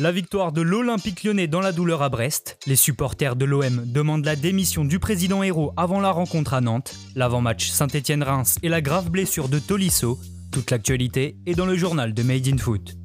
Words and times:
La 0.00 0.10
victoire 0.10 0.50
de 0.50 0.60
l'Olympique 0.60 1.22
lyonnais 1.22 1.46
dans 1.46 1.60
la 1.60 1.70
douleur 1.70 2.02
à 2.02 2.08
Brest. 2.08 2.58
Les 2.66 2.74
supporters 2.74 3.36
de 3.36 3.44
l'OM 3.44 3.84
demandent 3.86 4.24
la 4.24 4.34
démission 4.34 4.84
du 4.84 4.98
président 4.98 5.44
Hérault 5.44 5.72
avant 5.76 6.00
la 6.00 6.10
rencontre 6.10 6.52
à 6.52 6.60
Nantes. 6.60 6.96
L'avant-match 7.14 7.68
Saint-Étienne-Reims 7.68 8.58
et 8.64 8.68
la 8.68 8.80
grave 8.80 9.08
blessure 9.08 9.48
de 9.48 9.60
Tolisso. 9.60 10.18
Toute 10.50 10.72
l'actualité 10.72 11.36
est 11.46 11.54
dans 11.54 11.64
le 11.64 11.76
journal 11.76 12.12
de 12.12 12.24
Made 12.24 12.48
in 12.48 12.58
Foot. 12.58 12.96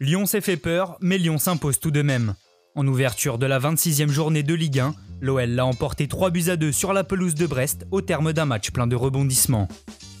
Lyon 0.00 0.26
s'est 0.26 0.40
fait 0.40 0.56
peur, 0.56 0.98
mais 1.00 1.18
Lyon 1.18 1.38
s'impose 1.38 1.78
tout 1.78 1.92
de 1.92 2.02
même. 2.02 2.34
En 2.74 2.84
ouverture 2.88 3.38
de 3.38 3.46
la 3.46 3.60
26e 3.60 4.08
journée 4.08 4.42
de 4.42 4.52
Ligue 4.52 4.80
1, 4.80 4.96
l'OL 5.20 5.50
l'a 5.50 5.66
emporté 5.66 6.08
3 6.08 6.30
buts 6.30 6.48
à 6.48 6.56
2 6.56 6.72
sur 6.72 6.92
la 6.92 7.04
pelouse 7.04 7.34
de 7.34 7.46
Brest 7.46 7.86
au 7.90 8.00
terme 8.00 8.32
d'un 8.32 8.44
match 8.44 8.70
plein 8.70 8.86
de 8.86 8.96
rebondissements. 8.96 9.68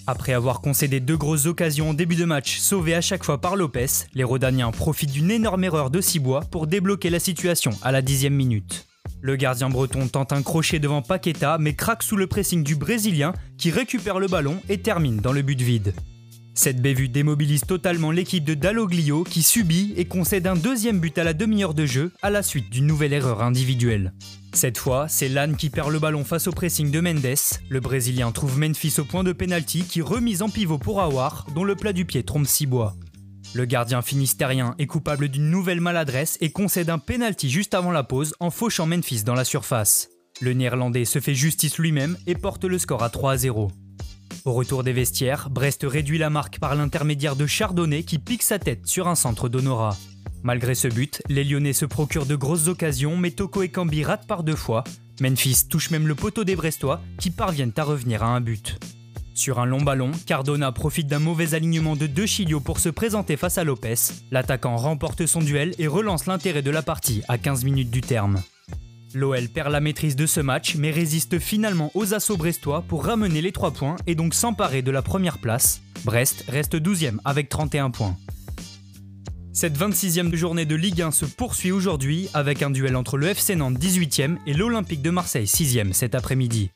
Après 0.06 0.34
avoir 0.34 0.60
concédé 0.60 1.00
deux 1.00 1.16
grosses 1.16 1.46
occasions 1.46 1.90
en 1.90 1.94
début 1.94 2.16
de 2.16 2.26
match, 2.26 2.58
sauvées 2.58 2.94
à 2.94 3.00
chaque 3.00 3.24
fois 3.24 3.40
par 3.40 3.56
Lopez, 3.56 3.86
les 4.14 4.24
Rodaniens 4.24 4.70
profitent 4.70 5.12
d'une 5.12 5.30
énorme 5.30 5.64
erreur 5.64 5.90
de 5.90 6.00
Cibois 6.02 6.42
pour 6.50 6.66
débloquer 6.66 7.08
la 7.08 7.20
situation 7.20 7.70
à 7.82 7.90
la 7.90 8.02
dixième 8.02 8.34
minute. 8.34 8.86
Le 9.22 9.36
gardien 9.36 9.70
breton 9.70 10.06
tente 10.08 10.32
un 10.32 10.42
crochet 10.42 10.78
devant 10.78 11.00
Paqueta 11.00 11.56
mais 11.58 11.74
craque 11.74 12.02
sous 12.02 12.16
le 12.16 12.26
pressing 12.26 12.62
du 12.62 12.76
Brésilien 12.76 13.32
qui 13.56 13.70
récupère 13.70 14.18
le 14.18 14.26
ballon 14.26 14.60
et 14.68 14.78
termine 14.78 15.16
dans 15.16 15.32
le 15.32 15.40
but 15.40 15.60
vide. 15.60 15.94
Cette 16.56 16.80
bévue 16.80 17.08
démobilise 17.08 17.62
totalement 17.62 18.12
l'équipe 18.12 18.44
de 18.44 18.54
Dalloglio 18.54 19.24
qui 19.24 19.42
subit 19.42 19.92
et 19.96 20.04
concède 20.04 20.46
un 20.46 20.54
deuxième 20.54 21.00
but 21.00 21.18
à 21.18 21.24
la 21.24 21.34
demi-heure 21.34 21.74
de 21.74 21.84
jeu 21.84 22.12
à 22.22 22.30
la 22.30 22.44
suite 22.44 22.70
d'une 22.70 22.86
nouvelle 22.86 23.12
erreur 23.12 23.42
individuelle. 23.42 24.12
Cette 24.52 24.78
fois, 24.78 25.08
c'est 25.08 25.28
Lannes 25.28 25.56
qui 25.56 25.68
perd 25.68 25.90
le 25.90 25.98
ballon 25.98 26.22
face 26.22 26.46
au 26.46 26.52
pressing 26.52 26.92
de 26.92 27.00
Mendes. 27.00 27.34
Le 27.68 27.80
Brésilien 27.80 28.30
trouve 28.30 28.56
Memphis 28.56 28.94
au 28.98 29.04
point 29.04 29.24
de 29.24 29.32
pénalty 29.32 29.82
qui 29.82 30.00
remise 30.00 30.42
en 30.42 30.48
pivot 30.48 30.78
pour 30.78 31.00
Awar, 31.00 31.44
dont 31.56 31.64
le 31.64 31.74
plat 31.74 31.92
du 31.92 32.04
pied 32.04 32.22
trompe 32.22 32.46
Cibois. 32.46 32.94
Le 33.52 33.64
gardien 33.64 34.00
finistérien 34.00 34.76
est 34.78 34.86
coupable 34.86 35.28
d'une 35.28 35.50
nouvelle 35.50 35.80
maladresse 35.80 36.38
et 36.40 36.52
concède 36.52 36.88
un 36.88 36.98
pénalty 36.98 37.50
juste 37.50 37.74
avant 37.74 37.90
la 37.90 38.04
pause 38.04 38.32
en 38.38 38.50
fauchant 38.50 38.86
Memphis 38.86 39.24
dans 39.24 39.34
la 39.34 39.44
surface. 39.44 40.08
Le 40.40 40.52
néerlandais 40.52 41.04
se 41.04 41.18
fait 41.18 41.34
justice 41.34 41.78
lui-même 41.78 42.16
et 42.28 42.36
porte 42.36 42.64
le 42.64 42.78
score 42.78 43.02
à 43.02 43.10
3 43.10 43.38
0. 43.38 43.70
Au 44.44 44.52
retour 44.52 44.84
des 44.84 44.92
vestiaires, 44.92 45.48
Brest 45.48 45.86
réduit 45.88 46.18
la 46.18 46.28
marque 46.28 46.58
par 46.58 46.74
l'intermédiaire 46.74 47.34
de 47.34 47.46
Chardonnay 47.46 48.02
qui 48.02 48.18
pique 48.18 48.42
sa 48.42 48.58
tête 48.58 48.86
sur 48.86 49.08
un 49.08 49.14
centre 49.14 49.48
d'Honora. 49.48 49.96
Malgré 50.42 50.74
ce 50.74 50.86
but, 50.86 51.22
les 51.30 51.44
Lyonnais 51.44 51.72
se 51.72 51.86
procurent 51.86 52.26
de 52.26 52.36
grosses 52.36 52.68
occasions, 52.68 53.16
mais 53.16 53.30
Toko 53.30 53.62
et 53.62 53.70
Cambi 53.70 54.04
ratent 54.04 54.26
par 54.26 54.42
deux 54.42 54.54
fois. 54.54 54.84
Memphis 55.18 55.66
touche 55.70 55.90
même 55.90 56.06
le 56.06 56.14
poteau 56.14 56.44
des 56.44 56.56
Brestois 56.56 57.00
qui 57.18 57.30
parviennent 57.30 57.72
à 57.78 57.84
revenir 57.84 58.22
à 58.22 58.26
un 58.26 58.42
but. 58.42 58.78
Sur 59.32 59.60
un 59.60 59.64
long 59.64 59.80
ballon, 59.80 60.10
Cardona 60.26 60.72
profite 60.72 61.06
d'un 61.06 61.20
mauvais 61.20 61.54
alignement 61.54 61.96
de 61.96 62.06
deux 62.06 62.26
Chilio 62.26 62.60
pour 62.60 62.80
se 62.80 62.90
présenter 62.90 63.38
face 63.38 63.56
à 63.56 63.64
Lopez. 63.64 63.94
L'attaquant 64.30 64.76
remporte 64.76 65.24
son 65.24 65.40
duel 65.40 65.74
et 65.78 65.86
relance 65.86 66.26
l'intérêt 66.26 66.60
de 66.60 66.70
la 66.70 66.82
partie 66.82 67.22
à 67.28 67.38
15 67.38 67.64
minutes 67.64 67.90
du 67.90 68.02
terme. 68.02 68.42
L'OL 69.14 69.48
perd 69.48 69.70
la 69.70 69.80
maîtrise 69.80 70.16
de 70.16 70.26
ce 70.26 70.40
match 70.40 70.74
mais 70.74 70.90
résiste 70.90 71.38
finalement 71.38 71.92
aux 71.94 72.14
assauts 72.14 72.36
brestois 72.36 72.82
pour 72.82 73.04
ramener 73.04 73.40
les 73.40 73.52
3 73.52 73.70
points 73.70 73.94
et 74.08 74.16
donc 74.16 74.34
s'emparer 74.34 74.82
de 74.82 74.90
la 74.90 75.02
première 75.02 75.38
place. 75.38 75.82
Brest 76.04 76.44
reste 76.48 76.74
12e 76.74 77.18
avec 77.24 77.48
31 77.48 77.90
points. 77.90 78.16
Cette 79.52 79.78
26e 79.78 80.34
journée 80.34 80.66
de 80.66 80.74
Ligue 80.74 81.00
1 81.00 81.12
se 81.12 81.26
poursuit 81.26 81.70
aujourd'hui 81.70 82.28
avec 82.34 82.60
un 82.62 82.70
duel 82.70 82.96
entre 82.96 83.16
le 83.16 83.28
FC 83.28 83.54
Nantes 83.54 83.78
18e 83.78 84.36
et 84.48 84.52
l'Olympique 84.52 85.00
de 85.00 85.10
Marseille 85.10 85.46
6e 85.46 85.92
cet 85.92 86.16
après-midi. 86.16 86.70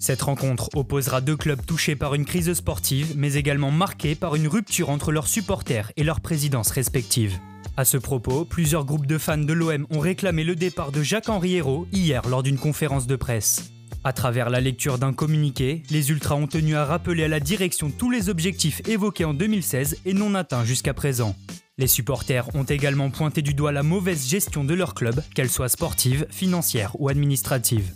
Cette 0.00 0.22
rencontre 0.22 0.70
opposera 0.74 1.20
deux 1.20 1.36
clubs 1.36 1.64
touchés 1.64 1.94
par 1.94 2.14
une 2.16 2.24
crise 2.24 2.52
sportive 2.52 3.14
mais 3.16 3.34
également 3.34 3.70
marqués 3.70 4.16
par 4.16 4.34
une 4.34 4.48
rupture 4.48 4.90
entre 4.90 5.12
leurs 5.12 5.28
supporters 5.28 5.92
et 5.96 6.02
leurs 6.02 6.20
présidences 6.20 6.72
respectives. 6.72 7.38
À 7.80 7.86
ce 7.86 7.96
propos, 7.96 8.44
plusieurs 8.44 8.84
groupes 8.84 9.06
de 9.06 9.16
fans 9.16 9.38
de 9.38 9.54
l'OM 9.54 9.86
ont 9.88 10.00
réclamé 10.00 10.44
le 10.44 10.54
départ 10.54 10.92
de 10.92 11.02
Jacques-Henri 11.02 11.54
Hérault 11.54 11.86
hier 11.92 12.28
lors 12.28 12.42
d'une 12.42 12.58
conférence 12.58 13.06
de 13.06 13.16
presse. 13.16 13.72
À 14.04 14.12
travers 14.12 14.50
la 14.50 14.60
lecture 14.60 14.98
d'un 14.98 15.14
communiqué, 15.14 15.82
les 15.88 16.10
Ultras 16.10 16.34
ont 16.34 16.46
tenu 16.46 16.76
à 16.76 16.84
rappeler 16.84 17.24
à 17.24 17.28
la 17.28 17.40
direction 17.40 17.90
tous 17.90 18.10
les 18.10 18.28
objectifs 18.28 18.86
évoqués 18.86 19.24
en 19.24 19.32
2016 19.32 19.96
et 20.04 20.12
non 20.12 20.34
atteints 20.34 20.66
jusqu'à 20.66 20.92
présent. 20.92 21.34
Les 21.78 21.86
supporters 21.86 22.54
ont 22.54 22.64
également 22.64 23.08
pointé 23.08 23.40
du 23.40 23.54
doigt 23.54 23.72
la 23.72 23.82
mauvaise 23.82 24.28
gestion 24.28 24.62
de 24.62 24.74
leur 24.74 24.92
club, 24.92 25.22
qu'elle 25.34 25.48
soit 25.48 25.70
sportive, 25.70 26.26
financière 26.28 27.00
ou 27.00 27.08
administrative. 27.08 27.94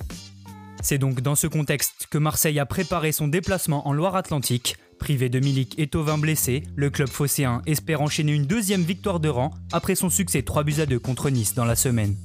C'est 0.82 0.96
donc 0.96 1.20
dans 1.20 1.34
ce 1.34 1.46
contexte 1.46 2.06
que 2.10 2.16
Marseille 2.16 2.58
a 2.58 2.64
préparé 2.64 3.12
son 3.12 3.28
déplacement 3.28 3.86
en 3.86 3.92
Loire-Atlantique. 3.92 4.76
Privé 5.04 5.28
de 5.28 5.38
Milik 5.38 5.74
et 5.78 5.86
Tovin 5.86 6.16
blessés, 6.16 6.62
le 6.76 6.88
club 6.88 7.10
phocéen 7.10 7.60
espère 7.66 8.00
enchaîner 8.00 8.32
une 8.32 8.46
deuxième 8.46 8.80
victoire 8.80 9.20
de 9.20 9.28
rang 9.28 9.50
après 9.70 9.96
son 9.96 10.08
succès 10.08 10.40
3 10.40 10.64
buts 10.64 10.80
à 10.80 10.86
2 10.86 10.98
contre 10.98 11.28
Nice 11.28 11.54
dans 11.54 11.66
la 11.66 11.76
semaine. 11.76 12.16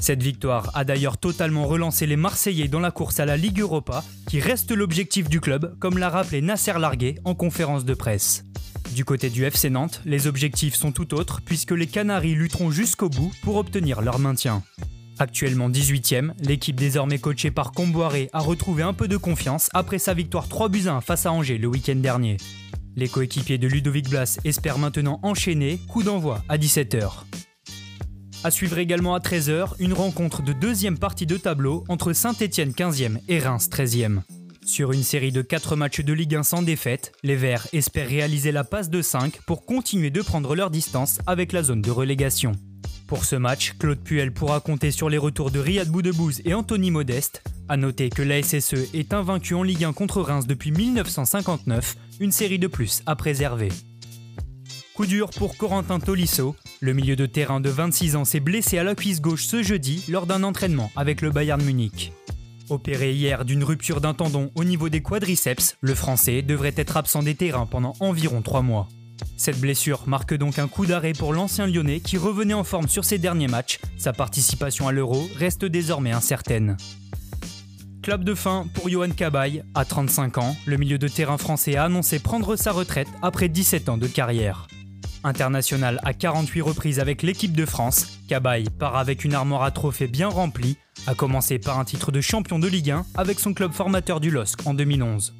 Cette 0.00 0.20
victoire 0.20 0.72
a 0.74 0.82
d'ailleurs 0.82 1.16
totalement 1.16 1.68
relancé 1.68 2.06
les 2.06 2.16
Marseillais 2.16 2.66
dans 2.66 2.80
la 2.80 2.90
course 2.90 3.20
à 3.20 3.24
la 3.24 3.36
Ligue 3.36 3.60
Europa, 3.60 4.02
qui 4.28 4.40
reste 4.40 4.72
l'objectif 4.72 5.28
du 5.28 5.40
club, 5.40 5.78
comme 5.78 5.96
l'a 5.96 6.10
rappelé 6.10 6.42
Nasser 6.42 6.76
Larguet 6.76 7.20
en 7.24 7.36
conférence 7.36 7.84
de 7.84 7.94
presse. 7.94 8.44
Du 8.96 9.04
côté 9.04 9.30
du 9.30 9.44
FC 9.44 9.70
Nantes, 9.70 10.02
les 10.04 10.26
objectifs 10.26 10.74
sont 10.74 10.90
tout 10.90 11.14
autres 11.14 11.40
puisque 11.40 11.70
les 11.70 11.86
Canaries 11.86 12.34
lutteront 12.34 12.72
jusqu'au 12.72 13.08
bout 13.08 13.32
pour 13.44 13.54
obtenir 13.58 14.02
leur 14.02 14.18
maintien. 14.18 14.64
Actuellement 15.18 15.70
18ème, 15.70 16.32
l'équipe 16.40 16.74
désormais 16.74 17.18
coachée 17.18 17.52
par 17.52 17.70
Comboiré 17.70 18.28
a 18.32 18.40
retrouvé 18.40 18.82
un 18.82 18.92
peu 18.92 19.06
de 19.06 19.16
confiance 19.16 19.70
après 19.72 19.98
sa 19.98 20.12
victoire 20.12 20.48
3 20.48 20.68
buts 20.68 20.88
1 20.88 21.00
face 21.02 21.26
à 21.26 21.32
Angers 21.32 21.58
le 21.58 21.68
week-end 21.68 21.94
dernier. 21.96 22.36
Les 22.96 23.08
coéquipiers 23.08 23.58
de 23.58 23.68
Ludovic 23.68 24.08
Blas 24.08 24.38
espèrent 24.44 24.78
maintenant 24.78 25.20
enchaîner, 25.22 25.78
coup 25.88 26.02
d'envoi 26.02 26.42
à 26.48 26.58
17h. 26.58 27.10
A 28.42 28.50
suivre 28.50 28.78
également 28.78 29.14
à 29.14 29.20
13h 29.20 29.74
une 29.78 29.92
rencontre 29.92 30.42
de 30.42 30.52
deuxième 30.52 30.98
partie 30.98 31.26
de 31.26 31.36
tableau 31.36 31.84
entre 31.88 32.12
Saint-Etienne 32.12 32.72
15e 32.72 33.18
et 33.28 33.38
Reims 33.38 33.68
13e. 33.70 34.20
Sur 34.66 34.92
une 34.92 35.02
série 35.02 35.32
de 35.32 35.42
4 35.42 35.76
matchs 35.76 36.00
de 36.00 36.12
Ligue 36.12 36.34
1 36.34 36.42
sans 36.42 36.62
défaite, 36.62 37.12
les 37.22 37.36
Verts 37.36 37.68
espèrent 37.72 38.08
réaliser 38.08 38.50
la 38.50 38.64
passe 38.64 38.90
de 38.90 39.00
5 39.00 39.42
pour 39.46 39.64
continuer 39.64 40.10
de 40.10 40.22
prendre 40.22 40.56
leur 40.56 40.70
distance 40.70 41.18
avec 41.26 41.52
la 41.52 41.62
zone 41.62 41.82
de 41.82 41.90
relégation. 41.90 42.52
Pour 43.06 43.26
ce 43.26 43.36
match, 43.36 43.74
Claude 43.78 44.00
Puel 44.00 44.32
pourra 44.32 44.60
compter 44.60 44.90
sur 44.90 45.10
les 45.10 45.18
retours 45.18 45.50
de 45.50 45.58
Riyad 45.58 45.88
Boudebouz 45.88 46.40
et 46.46 46.54
Anthony 46.54 46.90
Modeste. 46.90 47.42
A 47.68 47.76
noter 47.76 48.08
que 48.08 48.22
la 48.22 48.42
SSE 48.42 48.94
est 48.94 49.12
invaincu 49.12 49.54
en 49.54 49.62
Ligue 49.62 49.84
1 49.84 49.92
contre 49.92 50.22
Reims 50.22 50.46
depuis 50.46 50.70
1959, 50.70 51.96
une 52.20 52.32
série 52.32 52.58
de 52.58 52.66
plus 52.66 53.02
à 53.04 53.14
préserver. 53.14 53.68
Coup 54.94 55.06
dur 55.06 55.30
pour 55.30 55.56
Corentin 55.58 56.00
Tolisso. 56.00 56.56
Le 56.80 56.94
milieu 56.94 57.16
de 57.16 57.26
terrain 57.26 57.60
de 57.60 57.68
26 57.68 58.16
ans 58.16 58.24
s'est 58.24 58.40
blessé 58.40 58.78
à 58.78 58.84
la 58.84 58.94
cuisse 58.94 59.20
gauche 59.20 59.44
ce 59.44 59.62
jeudi 59.62 60.04
lors 60.08 60.26
d'un 60.26 60.42
entraînement 60.42 60.90
avec 60.96 61.20
le 61.20 61.30
Bayern 61.30 61.62
Munich. 61.62 62.12
Opéré 62.70 63.12
hier 63.12 63.44
d'une 63.44 63.64
rupture 63.64 64.00
d'un 64.00 64.14
tendon 64.14 64.50
au 64.54 64.64
niveau 64.64 64.88
des 64.88 65.02
quadriceps, 65.02 65.76
le 65.82 65.94
Français 65.94 66.40
devrait 66.40 66.74
être 66.76 66.96
absent 66.96 67.22
des 67.22 67.34
terrains 67.34 67.66
pendant 67.66 67.94
environ 68.00 68.40
3 68.40 68.62
mois. 68.62 68.88
Cette 69.36 69.60
blessure 69.60 70.04
marque 70.06 70.34
donc 70.34 70.58
un 70.58 70.68
coup 70.68 70.86
d'arrêt 70.86 71.12
pour 71.12 71.32
l'ancien 71.32 71.66
lyonnais 71.66 72.00
qui 72.00 72.16
revenait 72.16 72.54
en 72.54 72.64
forme 72.64 72.88
sur 72.88 73.04
ses 73.04 73.18
derniers 73.18 73.48
matchs. 73.48 73.78
Sa 73.98 74.12
participation 74.12 74.88
à 74.88 74.92
l'Euro 74.92 75.28
reste 75.36 75.64
désormais 75.64 76.12
incertaine. 76.12 76.76
Club 78.02 78.22
de 78.22 78.34
fin 78.34 78.66
pour 78.74 78.88
Johan 78.88 79.10
Cabaye. 79.10 79.62
À 79.74 79.84
35 79.84 80.38
ans, 80.38 80.56
le 80.66 80.76
milieu 80.76 80.98
de 80.98 81.08
terrain 81.08 81.38
français 81.38 81.76
a 81.76 81.84
annoncé 81.84 82.18
prendre 82.18 82.54
sa 82.56 82.70
retraite 82.70 83.08
après 83.22 83.48
17 83.48 83.88
ans 83.88 83.96
de 83.96 84.06
carrière. 84.06 84.66
International 85.24 86.00
à 86.04 86.12
48 86.12 86.60
reprises 86.60 87.00
avec 87.00 87.22
l'équipe 87.22 87.56
de 87.56 87.64
France, 87.64 88.20
Cabaye 88.28 88.68
part 88.78 88.96
avec 88.96 89.24
une 89.24 89.34
armoire 89.34 89.62
à 89.62 89.70
trophées 89.70 90.06
bien 90.06 90.28
remplie, 90.28 90.76
à 91.06 91.14
commencer 91.14 91.58
par 91.58 91.78
un 91.78 91.84
titre 91.84 92.12
de 92.12 92.20
champion 92.20 92.58
de 92.58 92.68
Ligue 92.68 92.90
1 92.90 93.06
avec 93.14 93.40
son 93.40 93.54
club 93.54 93.72
formateur 93.72 94.20
du 94.20 94.30
LOSC 94.30 94.66
en 94.66 94.74
2011. 94.74 95.34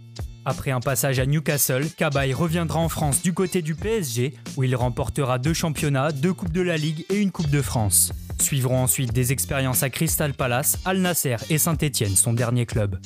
Après 0.46 0.70
un 0.70 0.80
passage 0.80 1.18
à 1.18 1.26
Newcastle, 1.26 1.88
Cabaye 1.96 2.34
reviendra 2.34 2.78
en 2.78 2.88
France 2.88 3.22
du 3.22 3.32
côté 3.32 3.62
du 3.62 3.74
PSG, 3.74 4.34
où 4.56 4.64
il 4.64 4.76
remportera 4.76 5.38
deux 5.38 5.54
championnats, 5.54 6.12
deux 6.12 6.34
Coupes 6.34 6.52
de 6.52 6.60
la 6.60 6.76
Ligue 6.76 7.06
et 7.08 7.20
une 7.20 7.30
Coupe 7.30 7.50
de 7.50 7.62
France. 7.62 8.12
Suivront 8.40 8.82
ensuite 8.82 9.12
des 9.12 9.32
expériences 9.32 9.82
à 9.82 9.90
Crystal 9.90 10.34
Palace, 10.34 10.78
Al 10.84 10.98
Nasser 10.98 11.36
et 11.48 11.58
Saint-Étienne, 11.58 12.16
son 12.16 12.34
dernier 12.34 12.66
club. 12.66 12.98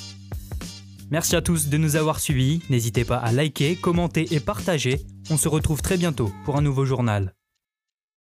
Merci 1.11 1.37
à 1.37 1.43
tous 1.43 1.69
de 1.69 1.79
nous 1.79 1.97
avoir 1.97 2.21
suivis, 2.21 2.61
n'hésitez 2.71 3.05
pas 3.05 3.17
à 3.17 3.33
liker, 3.33 3.77
commenter 3.77 4.35
et 4.35 4.41
partager. 4.41 5.01
On 5.31 5.37
se 5.37 5.49
retrouve 5.49 5.81
très 5.81 5.97
bientôt 5.97 6.33
pour 6.45 6.57
un 6.57 6.63
nouveau 6.63 6.85
journal. 6.85 7.33